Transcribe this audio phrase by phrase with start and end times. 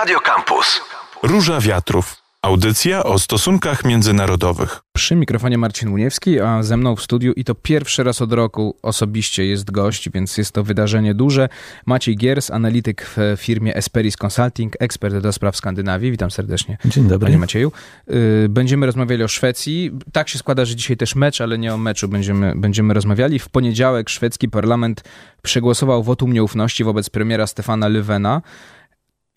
[0.00, 0.80] Radio Campus.
[1.22, 2.16] Róża Wiatrów.
[2.42, 4.80] Audycja o stosunkach międzynarodowych.
[4.92, 8.76] Przy mikrofonie Marcin Uniewski, a ze mną w studiu i to pierwszy raz od roku
[8.82, 11.48] osobiście jest gość, więc jest to wydarzenie duże.
[11.86, 16.10] Maciej Giers, analityk w firmie Esperis Consulting, ekspert do spraw Skandynawii.
[16.10, 16.78] Witam serdecznie.
[16.84, 17.26] Dzień dobry.
[17.26, 17.72] Panie Macieju.
[18.10, 19.90] Y, będziemy rozmawiali o Szwecji.
[20.12, 23.38] Tak się składa, że dzisiaj też mecz, ale nie o meczu będziemy, będziemy rozmawiali.
[23.38, 25.04] W poniedziałek szwedzki parlament
[25.42, 28.40] przegłosował wotum nieufności wobec premiera Stefana Löfvena.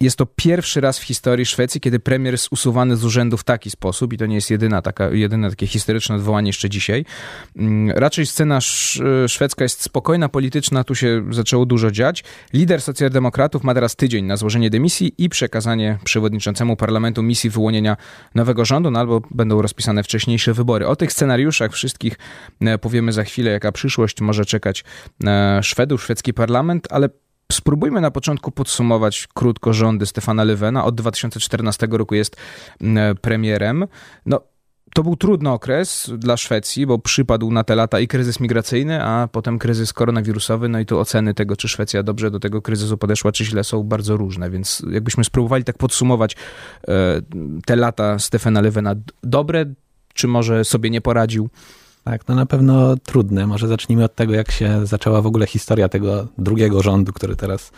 [0.04, 3.70] Jest to pierwszy raz w historii Szwecji, kiedy premier jest usuwany z urzędu w taki
[3.72, 7.06] sposób i to nie jest jedyna taka, jedyne takie historyczne odwołanie jeszcze dzisiaj.
[7.58, 8.60] Mm, raczej scena
[9.28, 12.24] szwedzka jest spokojna, polityczna, tu się zaczęło dużo dziać.
[12.54, 17.98] Lider socjaldemokratów ma teraz tydzień na złożenie dymisji i przekazanie przewodniczącemu parlamentu misji wyłonienia
[18.36, 20.88] nowego rządu, no albo będą rozpisane wcześniejsze wybory.
[20.88, 22.18] O tych scenariuszach wszystkich
[22.62, 24.84] e, powiemy za chwilę, jaka przyszłość może czekać
[25.24, 27.10] e, Szwedów, szwedzki parlament, ale
[27.54, 30.86] Spróbujmy na początku podsumować krótko rządy Stefana Lewena.
[30.86, 32.36] Od 2014 roku jest
[32.82, 33.86] mm, premierem.
[34.26, 34.42] No,
[34.94, 39.28] to był trudny okres dla Szwecji, bo przypadł na te lata i kryzys migracyjny, a
[39.28, 40.70] potem kryzys koronawirusowy.
[40.70, 43.84] No i tu oceny tego, czy Szwecja dobrze do tego kryzysu podeszła, czy źle, są
[43.84, 44.50] bardzo różne.
[44.50, 46.36] Więc jakbyśmy spróbowali tak podsumować
[46.88, 47.22] e,
[47.66, 49.66] te lata Stefana Lewena, dobre,
[50.14, 51.50] czy może sobie nie poradził?
[52.04, 53.48] Tak, no na pewno trudne.
[53.48, 57.72] Może zacznijmy od tego, jak się zaczęła w ogóle historia tego drugiego rządu, który teraz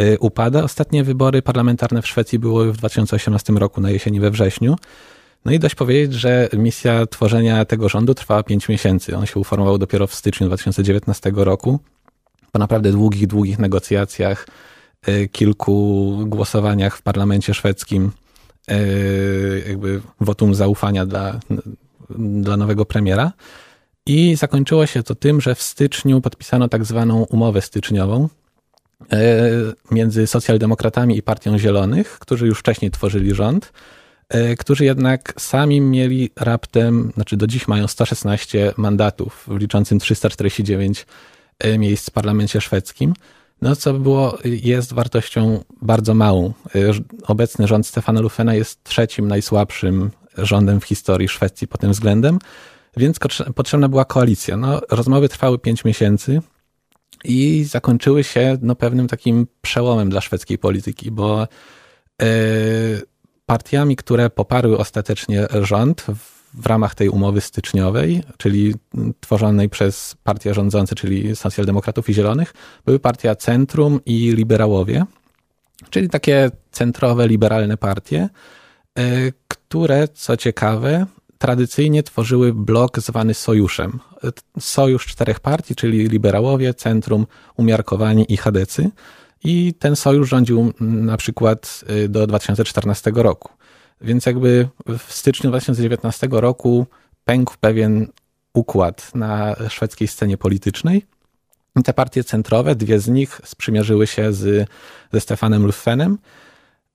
[0.00, 0.62] y, upada.
[0.62, 4.76] Ostatnie wybory parlamentarne w Szwecji były w 2018 roku, na jesieni we wrześniu.
[5.44, 9.16] No i dość powiedzieć, że misja tworzenia tego rządu trwała 5 miesięcy.
[9.16, 11.78] On się uformował dopiero w styczniu 2019 roku.
[12.52, 14.46] Po naprawdę długich, długich negocjacjach,
[15.08, 18.10] y, kilku głosowaniach w parlamencie szwedzkim,
[18.70, 21.40] y, jakby wotum zaufania dla,
[22.18, 23.32] dla nowego premiera.
[24.06, 28.28] I zakończyło się to tym, że w styczniu podpisano tak zwaną umowę styczniową
[29.12, 29.50] e,
[29.90, 33.72] między socjaldemokratami i Partią Zielonych, którzy już wcześniej tworzyli rząd,
[34.28, 41.06] e, którzy jednak sami mieli raptem, znaczy do dziś mają 116 mandatów, liczącym 349
[41.58, 43.14] e, miejsc w parlamencie szwedzkim.
[43.62, 46.52] No, co było, jest wartością bardzo małą.
[47.26, 52.38] Obecny rząd Stefana Lufena jest trzecim najsłabszym rządem w historii Szwecji pod tym względem.
[52.96, 53.18] Więc
[53.54, 54.56] potrzebna była koalicja.
[54.56, 56.40] No, rozmowy trwały pięć miesięcy
[57.24, 61.48] i zakończyły się no, pewnym takim przełomem dla szwedzkiej polityki, bo
[62.20, 62.26] yy,
[63.46, 66.06] partiami, które poparły ostatecznie rząd
[66.54, 68.74] w, ramach tej umowy styczniowej, czyli
[69.20, 75.04] tworzonej przez partię rządzące, czyli socjaldemokratów i zielonych, były partia Centrum i Liberałowie,
[75.90, 78.28] czyli takie centrowe, liberalne partie,
[78.96, 81.06] yy, które, co ciekawe,
[81.38, 84.00] tradycyjnie tworzyły blok zwany sojuszem.
[84.60, 88.90] Sojusz czterech partii, czyli liberałowie, centrum, umiarkowani i chadecy.
[89.44, 93.48] I ten sojusz rządził na przykład y, do 2014 roku.
[94.00, 94.68] Więc jakby
[94.98, 96.86] w styczniu 2019 roku
[97.24, 98.06] pękł pewien
[98.54, 101.06] układ na szwedzkiej scenie politycznej.
[101.76, 104.68] I te partie centrowe, dwie z nich sprzymierzyły się z,
[105.12, 106.18] ze Stefanem Luffenem.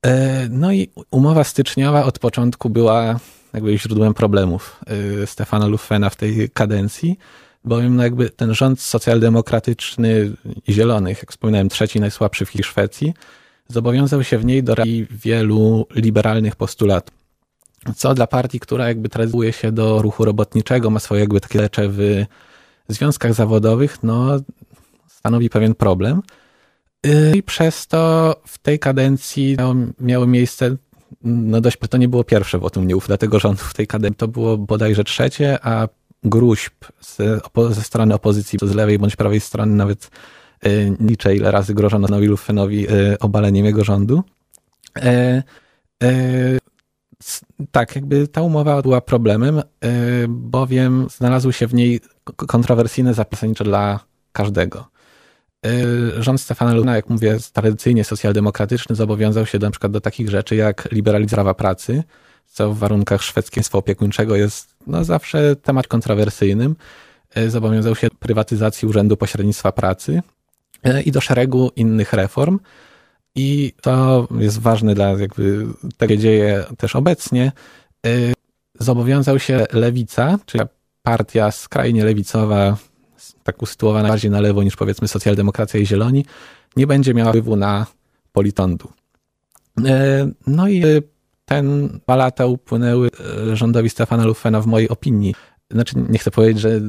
[0.06, 3.20] E, no i umowa styczniowa od początku była
[3.54, 4.80] jakby źródłem problemów
[5.22, 7.18] y, Stefana Luffena w tej kadencji,
[7.64, 10.32] bowiem no jakby ten rząd socjaldemokratyczny
[10.66, 13.14] i zielonych, jak wspominałem, trzeci najsłabszy w Szwecji,
[13.68, 14.74] zobowiązał się w niej do
[15.10, 17.20] wielu liberalnych postulatów.
[17.96, 21.88] Co dla partii, która jakby tradyuje się do ruchu robotniczego, ma swoje jakby takie lecze
[21.88, 22.24] w
[22.88, 24.40] związkach zawodowych, no
[25.08, 26.22] stanowi pewien problem.
[27.06, 29.56] Y, I przez to w tej kadencji
[30.00, 30.76] miały miejsce
[31.22, 34.16] no dość, to nie było pierwsze wotum nieufności tego rządu w tej kadencji.
[34.16, 35.88] To było bodajże trzecie, a
[36.22, 37.40] gruźb ze,
[37.70, 40.10] ze strony opozycji, z lewej bądź prawej strony nawet
[40.66, 44.22] y, liczę, ile razy grożono Nowi Luffenowi y, obaleniem jego rządu.
[44.96, 45.42] E,
[46.02, 46.58] e,
[47.70, 49.62] tak, jakby ta umowa była problemem, e,
[50.28, 54.00] bowiem znalazły się w niej kontrowersyjne zapisy dla
[54.32, 54.86] każdego.
[55.66, 60.56] Y, rząd Stefana Luna, jak mówię, tradycyjnie socjaldemokratyczny, zobowiązał się na przykład do takich rzeczy
[60.56, 62.02] jak liberalizacja pracy,
[62.46, 66.76] co w warunkach szwedzkiego opiekuńczego jest no, zawsze temat kontrowersyjnym.
[67.36, 70.22] Y, zobowiązał się do prywatyzacji Urzędu Pośrednictwa Pracy
[70.86, 72.58] y, i do szeregu innych reform.
[73.34, 77.52] I to jest ważne dla jakby tego, dzieje też obecnie.
[78.78, 80.64] Zobowiązał się lewica, czyli
[81.02, 82.76] partia skrajnie lewicowa,
[83.42, 86.24] tak usytuowana bardziej na lewo niż powiedzmy socjaldemokracja i zieloni,
[86.76, 87.86] nie będzie miała wpływu na
[88.32, 88.88] politondu.
[89.86, 90.82] E, no i
[91.44, 93.10] ten dwa lata upłynęły
[93.50, 95.34] e, rządowi Stefana Luffena w mojej opinii.
[95.70, 96.80] Znaczy, nie chcę powiedzieć, że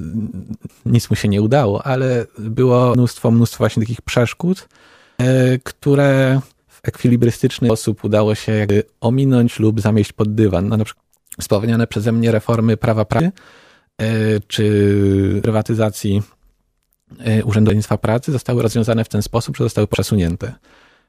[0.85, 4.69] nic mu się nie udało, ale było mnóstwo, mnóstwo właśnie takich przeszkód,
[5.17, 6.41] e, które
[6.83, 10.67] ekwilibrystyczny sposób udało się jakby ominąć lub zamieść pod dywan.
[10.67, 11.05] No, na przykład
[11.39, 13.31] wspomniane przeze mnie reformy prawa pracy
[14.47, 16.21] czy prywatyzacji
[17.43, 20.53] urzędnictwa pracy zostały rozwiązane w ten sposób, że zostały przesunięte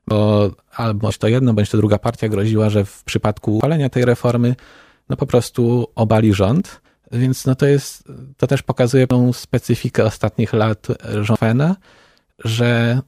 [0.07, 4.55] bo albo to jedna, bądź to druga partia groziła, że w przypadku uchwalenia tej reformy
[5.09, 6.81] no po prostu obali rząd.
[7.13, 8.05] Więc no to jest,
[8.37, 10.87] to też pokazuje tą specyfikę ostatnich lat
[11.23, 11.75] rządu,
[12.45, 13.01] że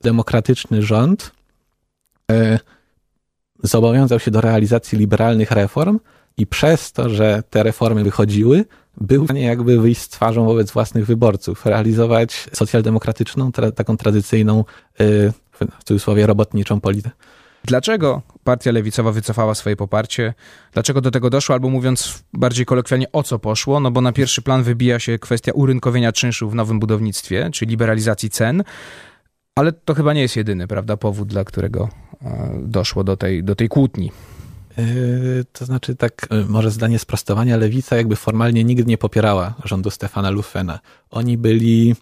[0.00, 1.32] demokratyczny rząd
[2.30, 2.58] e,
[3.62, 6.00] zobowiązał się do realizacji liberalnych reform
[6.38, 8.64] i przez to, że te reformy wychodziły,
[9.00, 14.64] był jakby wyjść z twarzą wobec własnych wyborców, realizować socjaldemokratyczną, tra taką tradycyjną e,
[15.80, 17.16] w cudzysłowie robotniczą politykę.
[17.64, 20.34] Dlaczego partia lewicowa wycofała swoje poparcie?
[20.72, 21.54] Dlaczego do tego doszło?
[21.54, 23.80] Albo mówiąc bardziej kolokwialnie, o co poszło?
[23.80, 28.30] No bo na pierwszy plan wybija się kwestia urynkowienia czynszu w nowym budownictwie, czy liberalizacji
[28.30, 28.64] cen.
[29.58, 31.88] Ale to chyba nie jest jedyny, prawda, powód, dla którego
[32.22, 34.12] e, doszło do tej, do tej kłótni.
[34.76, 39.90] Yy, to znaczy, tak, yy, może zdanie sprostowania, lewica jakby formalnie nigdy nie popierała rządu
[39.90, 40.80] Stefana Lufena.
[41.10, 41.94] Oni byli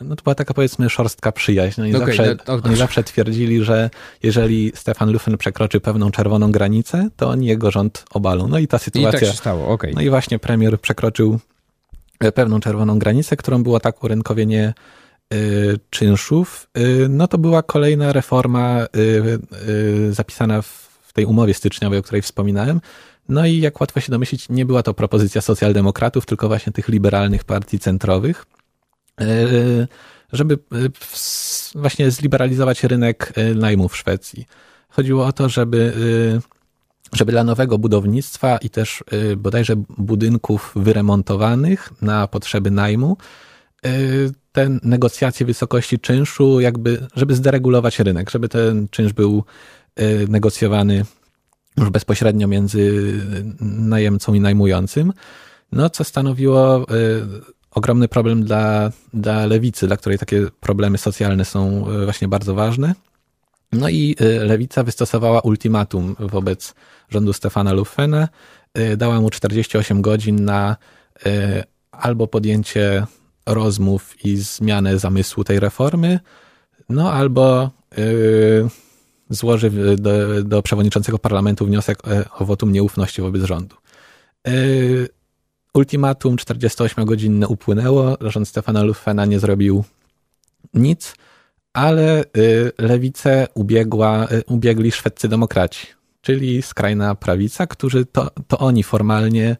[0.00, 1.80] no to była taka powiedzmy szorstka przyjaźń.
[1.80, 3.90] No i okay, zawsze, no, oni zawsze twierdzili, że
[4.22, 8.48] jeżeli Stefan Lufen przekroczy pewną czerwoną granicę, to oni jego rząd obalą.
[8.48, 9.18] No i ta sytuacja...
[9.18, 9.92] I tak się stało, okay.
[9.94, 11.38] No i właśnie premier przekroczył
[12.20, 14.74] e, pewną czerwoną granicę, którą było tak urynkowienie
[15.34, 16.68] y, czynszów.
[16.78, 22.80] Y, no to była kolejna reforma y, zapisana w tej umowie styczniowej, o której wspominałem.
[23.28, 27.44] No i jak łatwo się domyślić, nie była to propozycja socjaldemokratów, tylko właśnie tych liberalnych
[27.44, 28.46] partii centrowych.
[29.20, 29.26] E,
[30.32, 30.58] żeby e,
[31.74, 34.46] właśnie zliberalizować rynek e, najmu w Szwecji.
[34.88, 35.92] Chodziło o to, żeby,
[37.12, 39.04] żeby dla nowego budownictwa i też
[39.36, 43.16] bodajże budynków wyremontowanych na potrzeby najmu,
[44.52, 49.44] te negocjacje wysokości czynszu, jakby, żeby zderegulować rynek, żeby ten czynsz był
[50.28, 51.04] negocjowany
[51.76, 53.12] już bezpośrednio między
[53.60, 55.12] najemcą i najmującym,
[55.72, 56.86] no co stanowiło
[57.74, 62.94] ogromny problem dla, dla lewicy, dla której takie problemy socjalne są e, właśnie bardzo ważne.
[63.72, 66.74] No i lewica wystosowała ultimatum wobec
[67.08, 68.28] rządu Stefana Lufena.
[68.74, 70.76] E, dała mu 48 godzin na
[71.92, 73.06] albo podjęcie
[73.46, 76.20] rozmów i zmianę zamysłu tej reformy,
[76.88, 77.70] no albo
[79.34, 81.98] złoży do, do przewodniczącego parlamentu wniosek
[82.38, 83.76] o wotum nieufności wobec rządu.
[85.74, 89.84] Ultimatum 48-godzinne upłynęło, rząd Stefana Lufena nie zrobił
[90.74, 91.14] nic,
[91.72, 95.86] ale y, lewicę ubiegła, ubiegli szwedzcy demokraci,
[96.20, 99.56] czyli skrajna prawica, którzy to, to oni formalnie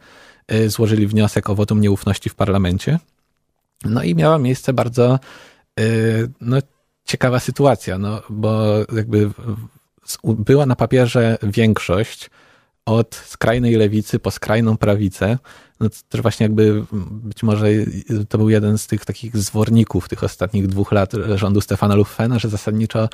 [0.67, 2.99] złożyli wniosek o wotum nieufności w parlamencie.
[3.85, 5.19] No i miała miejsce bardzo
[6.41, 6.57] no,
[7.04, 9.31] ciekawa sytuacja, no, bo jakby
[10.25, 12.31] była na papierze większość
[12.87, 15.38] od skrajnej lewicy po skrajną prawicę,
[15.81, 17.66] no to też właśnie jakby być może
[18.28, 22.49] to był jeden z tych takich zworników tych ostatnich dwóch lat rządu Stefana Luffena, że
[22.49, 23.08] zasadniczo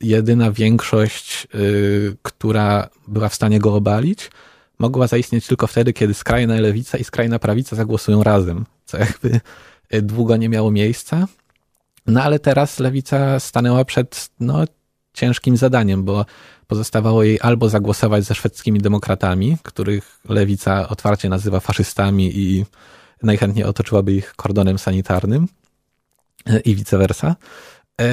[0.00, 4.30] jedyna większość, y, która była w stanie go obalić,
[4.78, 9.40] mogła zaistnieć tylko wtedy, kiedy skrajna lewica i skrajna prawica zagłosują razem, co jakby
[9.94, 11.26] y, długo nie miało miejsca.
[12.06, 14.64] No ale teraz lewica stanęła przed no,
[15.12, 16.24] ciężkim zadaniem, bo
[16.66, 22.64] pozostawało jej albo zagłosować ze szwedzkimi demokratami, których lewica otwarcie nazywa faszystami i
[23.22, 25.48] najchętniej otoczyłaby ich kordonem sanitarnym
[26.64, 27.36] i vice versa.
[28.00, 28.06] E,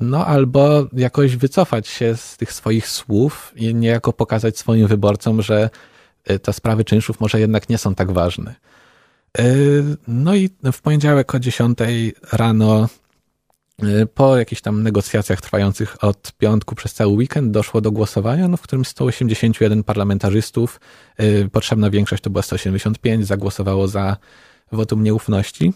[0.00, 5.70] no albo jakoś wycofać się z tych swoich słów i niejako pokazać swoim wyborcom, że
[6.24, 8.54] e, te sprawy czynszów może jednak nie są tak ważne.
[9.38, 9.44] E,
[10.08, 11.78] no i w poniedziałek o 10
[12.32, 12.88] rano
[13.84, 18.56] Y, po jakichś tam negocjacjach trwających od piątku przez cały weekend doszło do głosowania, no,
[18.56, 20.80] w którym 181 parlamentarzystów,
[21.20, 24.16] y, potrzebna większość to była 175, zagłosowało za
[24.72, 25.72] wotum nieufności.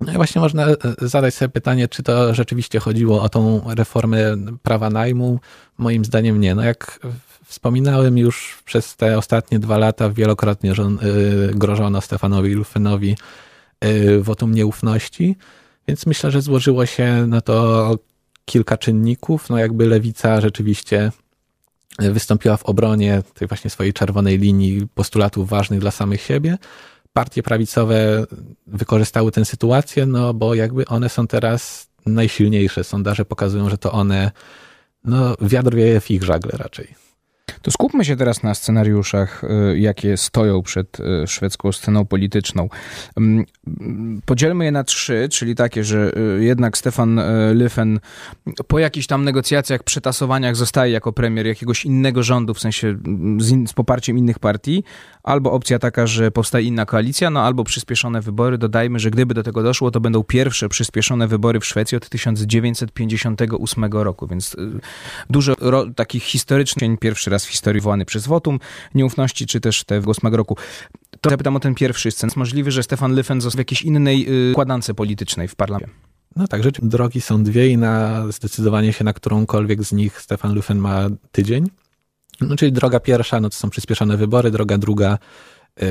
[0.00, 4.18] No i właśnie można y, zadać sobie pytanie, czy to rzeczywiście chodziło o tą reformę
[4.62, 5.40] prawa najmu.
[5.78, 6.54] Moim zdaniem nie.
[6.54, 7.00] No jak
[7.44, 10.90] wspominałem już przez te ostatnie dwa lata wielokrotnie że
[11.54, 13.16] grożono Stefanowi Lufenowi
[14.20, 15.36] wotum nieufności.
[15.88, 17.98] Więc myślę, że złożyło się na to
[18.44, 19.50] kilka czynników.
[19.50, 21.12] No jakby lewica rzeczywiście
[21.98, 26.58] wystąpiła w obronie tej właśnie swojej czerwonej linii postulatów ważnych dla samych siebie.
[27.14, 28.26] Partie prawicowe
[28.66, 32.84] wykorzystały tę sytuację, no bo jakby one są teraz najsilniejsze.
[32.84, 34.30] Sondaże pokazują, że to one,
[35.04, 37.03] no wiatr wieje w ich żagle raczej.
[37.64, 42.68] To skupmy się teraz na scenariuszach, y, jakie stoją przed y, szwedzką sceną polityczną.
[43.16, 43.44] Mm,
[44.24, 47.20] podzielmy je na trzy, czyli takie, że y, jednak Stefan
[47.54, 47.98] Löfven
[48.66, 53.50] po jakichś tam negocjacjach, przetasowaniach zostaje jako premier jakiegoś innego rządu, w sensie mm, z,
[53.50, 54.84] in, z poparciem innych partii,
[55.22, 58.58] albo opcja taka, że powstaje inna koalicja, no albo przyspieszone wybory.
[58.58, 63.84] Dodajmy, że gdyby do tego doszło, to będą pierwsze przyspieszone wybory w Szwecji od 1958
[63.84, 64.56] roku, więc
[65.30, 65.54] dużo
[65.96, 68.58] takich historycznych, pierwszy raz w historii wołany przez wotum
[68.94, 70.56] nieufności, czy też te w 8 roku.
[71.20, 72.28] To zapytam o ten pierwszy scen.
[72.28, 75.94] Jest możliwe, że Stefan Löfven został w jakiejś innej y, układance politycznej w parlamencie.
[76.36, 80.54] No tak, rzeczy drogi są dwie i na zdecydowanie się na którąkolwiek z nich Stefan
[80.54, 81.70] Löfven ma tydzień.
[82.40, 85.18] No, czyli droga pierwsza, no to są przyspieszone wybory, droga druga
[85.80, 85.86] yy,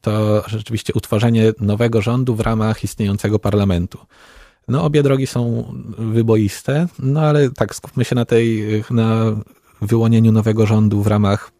[0.00, 3.98] to rzeczywiście utworzenie nowego rządu w ramach istniejącego parlamentu.
[4.68, 9.36] No obie drogi są wyboiste, no ale tak skupmy się na tej, na
[9.80, 11.50] wyłonieniu nowego rządu w ramach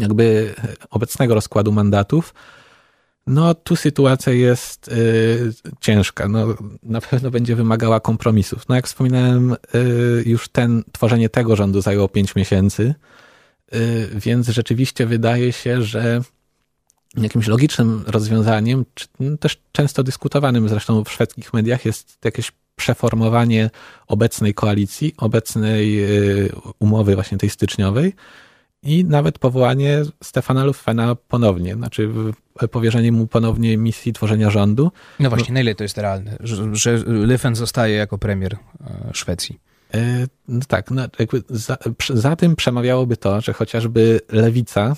[0.00, 0.54] jakby
[0.90, 2.34] obecnego rozkładu mandatów,
[3.26, 6.28] no tu sytuacja jest y, ciężka.
[6.28, 6.46] No,
[6.82, 8.68] na pewno będzie wymagała kompromisów.
[8.68, 12.94] No jak wspominałem, y, już ten, tworzenie tego rządu zajęło pięć miesięcy,
[13.74, 16.20] y, więc rzeczywiście wydaje się, że
[17.16, 19.06] jakimś logicznym rozwiązaniem, czy
[19.40, 23.70] też często dyskutowanym zresztą w szwedzkich mediach jest jakieś przeformowanie
[24.06, 26.04] obecnej koalicji, obecnej
[26.44, 28.14] y, umowy właśnie tej styczniowej
[28.82, 32.10] i nawet powołanie Stefana Lufena ponownie, znaczy
[32.70, 34.92] powierzenie mu ponownie misji tworzenia rządu.
[35.20, 39.60] No właśnie, na ile to jest realne, że, że Löfven zostaje jako premier e, Szwecji?
[39.94, 41.02] E, no tak, no
[41.48, 41.76] za,
[42.08, 44.96] za tym przemawiałoby to, że chociażby lewica,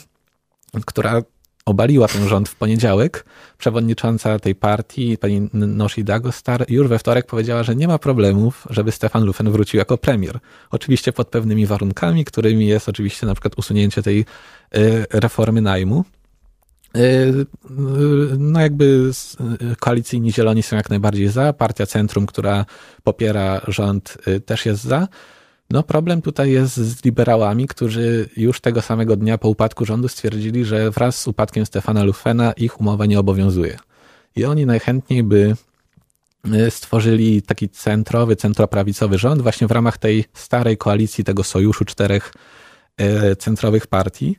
[0.86, 1.22] która
[1.64, 3.24] obaliła ten rząd w poniedziałek,
[3.58, 8.92] przewodnicząca tej partii, pani Noshi Dagostar, już we wtorek powiedziała, że nie ma problemów, żeby
[8.92, 10.38] Stefan Lufen wrócił jako premier.
[10.70, 14.24] Oczywiście pod pewnymi warunkami, którymi jest oczywiście na przykład usunięcie tej y,
[15.10, 16.04] reformy najmu.
[16.96, 17.46] Y,
[18.38, 19.10] no jakby
[19.72, 22.66] y, koalicyjni zieloni są jak najbardziej za, partia Centrum, która
[23.04, 25.08] popiera rząd też jest za.
[25.70, 30.64] No problem tutaj jest z liberałami, którzy już tego samego dnia po upadku rządu stwierdzili,
[30.64, 33.78] że wraz z upadkiem Stefana Lufena ich umowa nie obowiązuje.
[34.36, 35.56] I oni najchętniej by
[36.54, 42.32] y, stworzyli taki centrowy, centroprawicowy rząd właśnie w ramach tej starej koalicji, tego sojuszu czterech
[43.00, 44.36] y, centrowych partii.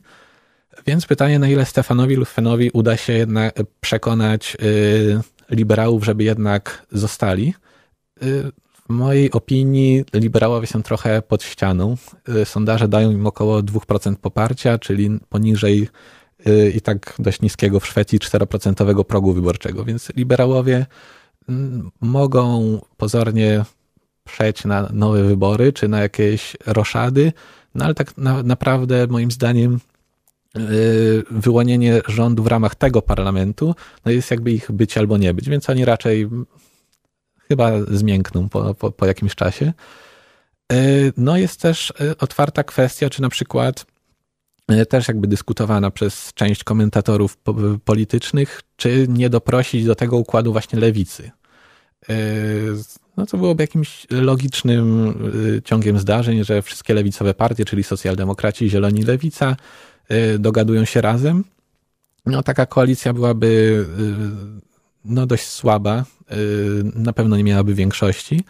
[0.86, 7.54] Więc pytanie, na ile Stefanowi Lufenowi uda się jednak przekonać y, liberałów, żeby jednak zostali.
[8.88, 11.96] W mojej opinii liberałowie są trochę pod ścianą.
[12.28, 15.88] Y, sondaże dają im około 2% poparcia, czyli poniżej
[16.46, 19.84] y, i tak dość niskiego w Szwecji 4% progu wyborczego.
[19.84, 20.86] Więc liberałowie
[21.48, 23.64] mm, mogą pozornie
[24.24, 27.32] przejść na nowe wybory czy na jakieś roszady,
[27.74, 29.80] no ale tak na, naprawdę moim zdaniem
[30.56, 33.74] y, wyłonienie rządu w ramach tego parlamentu
[34.04, 36.28] no jest jakby ich być albo nie być, więc oni raczej
[37.48, 39.72] chyba zmiękną po, po, po jakimś czasie.
[40.72, 40.76] E,
[41.16, 43.86] no jest też e, otwarta kwestia, czy na przykład
[44.68, 47.38] e, też jakby dyskutowana przez część komentatorów
[47.84, 51.30] politycznych, czy nie doprosić do tego układu właśnie lewicy.
[53.16, 55.14] No to byłoby jakimś logicznym
[55.64, 59.56] ciągiem zdarzeń, że wszystkie lewicowe partie, czyli socjaldemokraci, zieloni, lewica,
[60.38, 61.44] dogadują się razem.
[62.26, 63.84] No taka koalicja byłaby
[65.06, 68.44] no dość słaba, y, na pewno nie miałaby większości.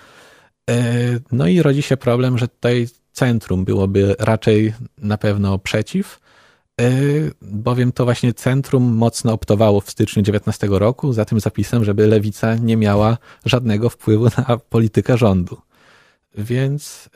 [0.70, 6.20] Y, no i rodzi się problem, że tutaj centrum byłoby raczej na pewno przeciw,
[6.80, 12.06] y, bowiem to właśnie centrum mocno optowało w styczniu 19 roku za tym zapisem, żeby
[12.06, 15.60] lewica nie miała żadnego wpływu na politykę rządu.
[16.38, 17.08] Więc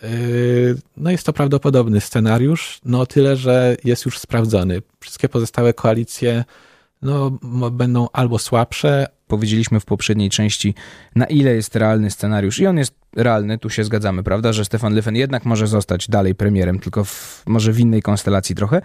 [0.97, 4.83] no jest to prawdopodobny scenariusz, no tyle, że jest już sprawdzony.
[5.01, 6.45] Wszystkie pozostałe koalicje
[7.03, 7.31] no,
[7.71, 10.75] będą albo słabsze, powiedzieliśmy w poprzedniej części,
[11.17, 12.61] na ile jest realny scenariusz.
[12.61, 16.35] I on jest realny, tu się zgadzamy, prawda, że Stefan Löfven jednak może zostać dalej
[16.35, 18.83] premierem, tylko w, może w innej konstelacji trochę.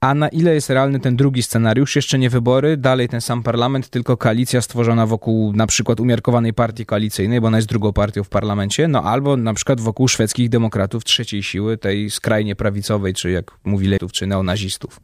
[0.00, 1.96] A na ile jest realny ten drugi scenariusz?
[1.96, 6.86] Jeszcze nie wybory, dalej ten sam parlament, tylko koalicja stworzona wokół na przykład umiarkowanej partii
[6.86, 11.04] koalicyjnej, bo ona jest drugą partią w parlamencie, no albo na przykład wokół szwedzkich demokratów
[11.04, 15.00] trzeciej siły, tej skrajnie prawicowej, czy jak mówi Lejtów, czy neonazistów.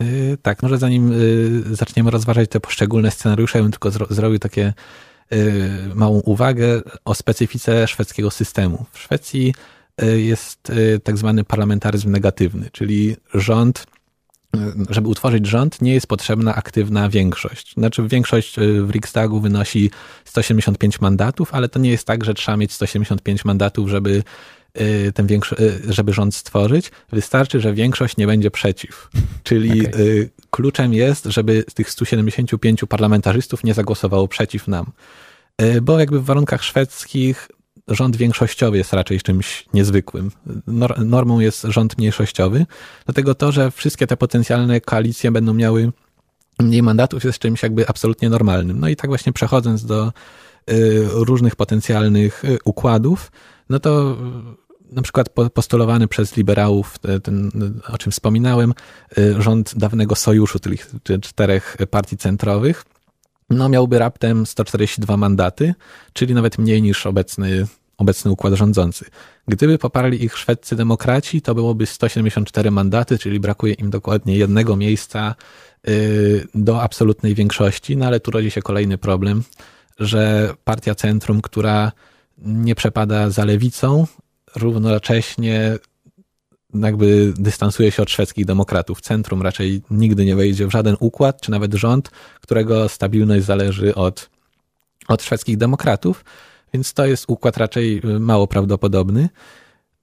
[0.00, 4.38] Yy, tak, może zanim yy, zaczniemy rozważać te poszczególne scenariusze, ja bym tylko zro zrobił
[4.38, 4.72] takie
[5.30, 5.38] yy,
[5.94, 8.86] małą uwagę o specyfice szwedzkiego systemu.
[8.92, 9.54] W Szwecji
[10.16, 10.72] jest
[11.04, 13.86] tak zwany parlamentaryzm negatywny, czyli rząd,
[14.90, 17.74] żeby utworzyć rząd, nie jest potrzebna aktywna większość.
[17.74, 19.90] Znaczy, większość w Riksdagu wynosi
[20.24, 24.22] 175 mandatów, ale to nie jest tak, że trzeba mieć 175 mandatów, żeby y,
[25.14, 29.10] ten większy, y, żeby rząd stworzyć, wystarczy, że większość nie będzie przeciw.
[29.42, 30.30] Czyli okay.
[30.50, 34.92] kluczem jest, żeby z tych 175 parlamentarzystów nie zagłosowało przeciw nam.
[35.82, 37.48] Bo jakby w warunkach szwedzkich
[37.88, 40.30] rząd większościowy jest raczej czymś niezwykłym.
[40.96, 42.66] Normą jest rząd mniejszościowy,
[43.04, 45.92] dlatego to, że wszystkie te potencjalne koalicje będą miały
[46.58, 48.80] mniej mandatów jest czymś jakby absolutnie normalnym.
[48.80, 50.12] No i tak właśnie przechodząc do
[50.70, 53.32] y, różnych potencjalnych y, układów,
[53.70, 57.50] no to y, na przykład postulowany przez liberałów, ten,
[57.88, 58.74] o czym wspominałem,
[59.38, 60.90] rząd dawnego sojuszu, tych
[61.20, 62.84] czterech partii centrowych,
[63.50, 65.74] no miałby raptem 142 mandaty,
[66.12, 67.66] czyli nawet mniej niż obecny,
[67.98, 69.04] obecny układ rządzący.
[69.48, 75.34] Gdyby poparli ich szwedzcy demokraci, to byłoby 174 mandaty, czyli brakuje im dokładnie jednego miejsca
[75.88, 79.42] y, do absolutnej większości, no ale tu rodzi się kolejny problem,
[79.98, 81.92] że partia centrum, która
[82.38, 84.06] nie przepada za lewicą,
[84.56, 85.78] równocześnie
[86.74, 89.00] jakby dystansuje się od szwedzkich demokratów.
[89.00, 92.10] Centrum raczej nigdy nie wejdzie w żaden układ, czy nawet rząd,
[92.40, 94.30] którego stabilność zależy od,
[95.08, 96.24] od szwedzkich demokratów,
[96.74, 99.28] więc to jest układ raczej y, mało prawdopodobny.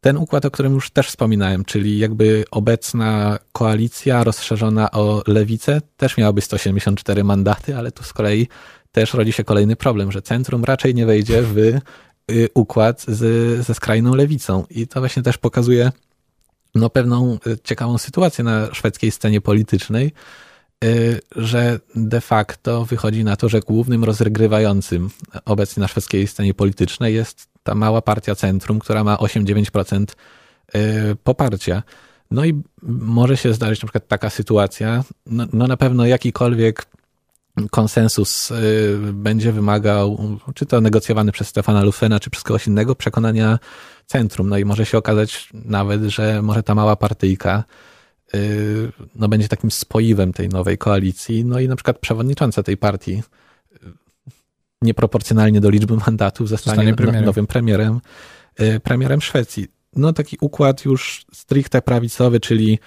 [0.01, 6.17] Ten układ, o którym już też wspominałem, czyli jakby obecna koalicja rozszerzona o lewicę, też
[6.17, 8.47] miałaby 174 mandaty, ale tu z kolei
[8.91, 11.79] też rodzi się kolejny problem, że centrum raczej nie wejdzie w
[12.53, 13.19] układ z,
[13.65, 14.65] ze skrajną lewicą.
[14.69, 15.91] I to właśnie też pokazuje
[16.75, 20.11] no, pewną y, ciekawą sytuację na szwedzkiej scenie politycznej,
[20.83, 25.09] y, że de facto wychodzi na to, że głównym rozgrywającym
[25.45, 30.05] obecnie na szwedzkiej scenie politycznej jest ta mała partia Centrum, która ma 8-9%
[30.75, 31.83] y, poparcia.
[32.31, 36.85] No i może się zdarzyć na przykład taka sytuacja, no, no na pewno jakikolwiek
[37.71, 38.53] konsensus
[39.13, 43.59] będzie wymagał, czy to negocjowany przez Stefana Lufena, czy przez kogoś innego, przekonania
[44.05, 44.49] centrum.
[44.49, 47.63] No i może się okazać nawet, że może ta mała partyjka
[48.35, 51.45] y, no, będzie takim spoiwem tej nowej koalicji.
[51.45, 53.91] No i na przykład przewodnicząca tej partii y,
[54.81, 57.25] nieproporcjonalnie do liczby mandatów zostanie, zostanie premierem.
[57.25, 58.01] nowym premierem,
[58.61, 59.67] y, premierem Szwecji.
[59.95, 62.79] No taki układ już stricte prawicowy, czyli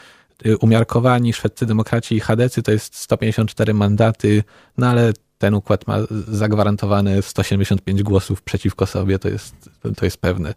[0.60, 4.44] umiarkowani szwedzcy demokraci i chadecy to jest 154 mandaty,
[4.78, 10.54] no ale ten układ ma zagwarantowane 175 głosów przeciwko sobie, to jest, to jest pewne.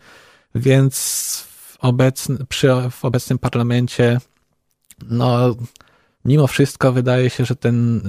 [0.56, 0.96] Więc
[1.48, 4.20] w, obecny, przy, w obecnym parlamencie,
[5.10, 5.56] no,
[6.26, 8.02] mimo wszystko wydaje się, że ten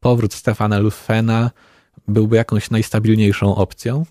[0.00, 1.50] powrót Stefana Lufena
[2.08, 4.06] byłby jakąś najstabilniejszą opcją.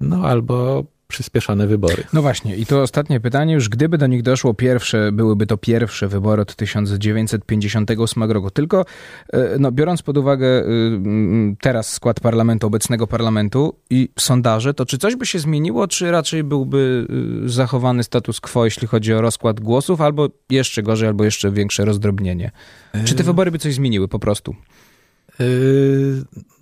[0.00, 2.04] No albo przyspieszone wybory.
[2.12, 6.08] No właśnie, i to ostatnie pytanie, już gdyby do nich doszło pierwsze, byłyby to pierwsze
[6.08, 8.50] wybory od 1958 roku.
[8.50, 8.84] Tylko
[9.32, 10.64] e, no, biorąc pod uwagę e,
[11.60, 16.44] teraz skład parlamentu, obecnego parlamentu i sondaże, to czy coś by się zmieniło, czy raczej
[16.44, 17.06] byłby
[17.44, 21.84] e, zachowany status quo, jeśli chodzi o rozkład głosów, albo jeszcze gorzej, albo jeszcze większe
[21.84, 22.50] rozdrobnienie?
[23.04, 24.54] Czy te wybory by coś zmieniły po prostu?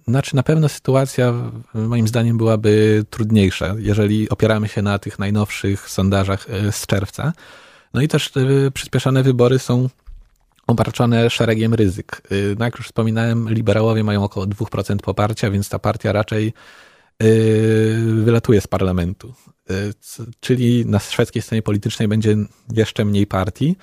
[0.08, 1.34] Znaczy, na pewno sytuacja,
[1.74, 7.32] moim zdaniem, byłaby trudniejsza, jeżeli opieramy się na tych najnowszych sondażach yy, z czerwca.
[7.94, 9.88] No i też yy, przyspieszone wybory są
[10.66, 12.22] obarczone szeregiem ryzyk.
[12.58, 16.52] No jak już wspominałem, liberałowie mają około 2% poparcia, więc ta partia raczej
[18.24, 19.34] wylatuje z parlamentu.
[20.40, 22.36] Czyli na szwedzkiej scenie politycznej będzie
[22.72, 23.76] jeszcze mniej partii,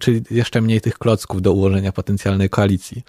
[0.00, 3.02] czyli jeszcze mniej tych klocków do ułożenia potencjalnej koalicji.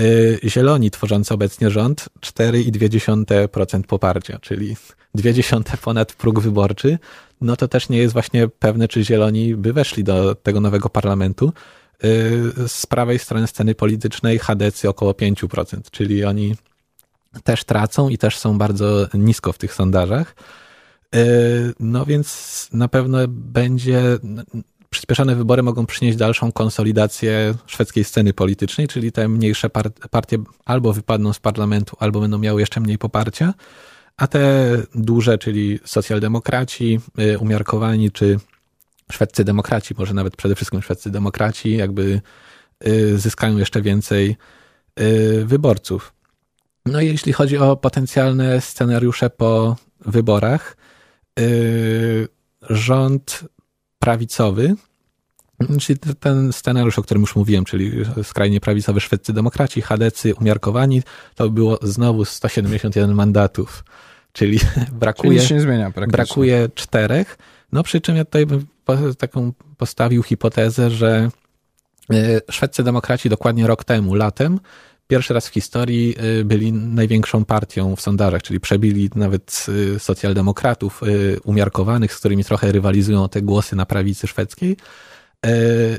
[0.00, 4.76] Y, zieloni tworzący obecnie rząd 4,2% poparcia, czyli
[5.16, 6.98] 0,2 ponad próg wyborczy,
[7.40, 11.52] no to też nie jest właśnie pewne, czy zieloni by weszli do tego nowego parlamentu.
[12.04, 16.56] Y, z prawej strony sceny politycznej HDC około 5%, czyli oni
[17.44, 20.34] też tracą i też są bardzo nisko w tych sondażach.
[21.14, 24.18] Y, no więc na pewno będzie
[24.92, 29.70] przyspieszone wybory mogą przynieść dalszą konsolidację szwedzkiej sceny politycznej, czyli te mniejsze
[30.10, 33.54] partie albo wypadną z parlamentu, albo będą miały jeszcze mniej poparcia,
[34.16, 38.38] a te duże, czyli socjaldemokraci, y, umiarkowani, czy
[39.12, 42.20] szwedzcy demokraci, może nawet przede wszystkim szwedzcy demokraci, jakby
[42.86, 44.36] y, zyskają jeszcze więcej
[45.00, 46.12] y, wyborców.
[46.86, 50.76] No i jeśli chodzi o potencjalne scenariusze po wyborach,
[52.70, 53.44] rząd
[54.02, 54.74] prawicowy,
[55.80, 61.02] czyli ten scenariusz, o którym już mówiłem, czyli skrajnie prawicowy szwedzcy demokraci, chadecy, umiarkowani,
[61.34, 63.84] to było znowu 171 mandatów,
[64.32, 64.58] czyli
[64.92, 67.38] brakuje, czyli zmienia brakuje czterech.
[67.72, 68.66] No przy czym ja tutaj bym
[69.18, 71.30] taką postawił hipotezę, że
[72.10, 74.60] e, szwedzcy demokraci dokładnie rok temu, latem,
[75.12, 81.02] pierwszy raz w historii y, byli największą partią w sondażach, czyli przebili nawet y, socjaldemokratów
[81.02, 84.76] y, umiarkowanych, z którymi trochę rywalizują te głosy na prawicy szwedzkiej.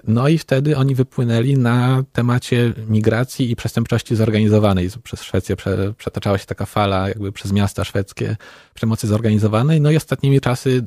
[0.07, 4.89] No i wtedy oni wypłynęli na temacie migracji i przestępczości zorganizowanej.
[5.03, 5.55] Przez Szwecję
[5.97, 8.37] przetaczała się taka fala jakby przez miasta szwedzkie
[8.73, 9.81] przemocy zorganizowanej.
[9.81, 10.85] No i ostatnimi czasy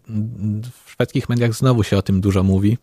[0.85, 2.79] w szwedzkich mediach znowu się o tym dużo mówi.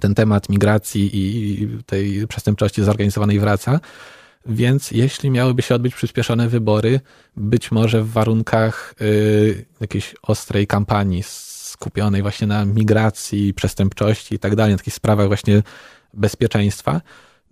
[0.00, 3.80] Ten temat migracji i tej przestępczości zorganizowanej wraca.
[4.46, 7.00] Więc jeśli miałyby się odbyć przyspieszone wybory,
[7.36, 14.56] być może w warunkach y, jakiejś ostrej kampanii skupionej właśnie na migracji, przestępczości i tak
[14.56, 15.62] dalej, na takich sprawach właśnie
[16.14, 17.00] bezpieczeństwa,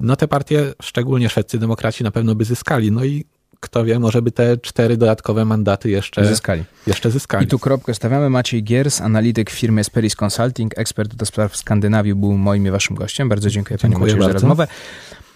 [0.00, 2.92] no te partie, szczególnie szwedzcy demokraci, na pewno by zyskali.
[2.92, 3.24] No i
[3.60, 6.64] kto wie, może by te cztery dodatkowe mandaty jeszcze zyskali.
[6.86, 7.44] Jeszcze zyskali.
[7.44, 8.30] I tu kropkę stawiamy.
[8.30, 13.28] Maciej Giers, analityk firmy Esperis Consulting, ekspert do spraw Skandynawii, był moim i waszym gościem.
[13.28, 14.66] Bardzo dziękuję, dziękuję panie Macieju za rozmowę.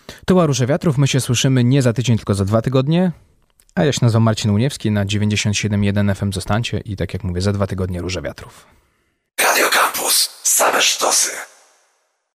[0.07, 0.99] To była Róże Wiatrów.
[0.99, 3.13] My się słyszymy nie za tydzień, tylko za dwa tygodnie.
[3.75, 7.53] A ja się nazywam Marcin Uniewski, na 97.1 FM zostańcie i tak jak mówię, za
[7.53, 8.67] dwa tygodnie Róże Wiatrów.
[9.41, 10.31] Radio Campus.
[10.43, 11.52] Same sztosy.